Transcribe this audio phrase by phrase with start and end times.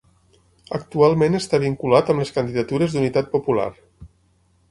[0.77, 3.69] Actualment està vinculat amb les Candidatures d'Unitat Popular.